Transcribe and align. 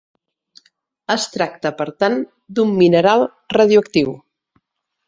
Es 1.15 1.27
tracta 1.35 1.73
per 1.83 1.87
tant 2.05 2.17
d'un 2.57 2.75
mineral 2.81 3.31
radioactiu. 3.59 4.21